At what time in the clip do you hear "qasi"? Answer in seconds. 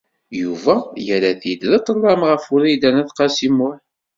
3.17-3.49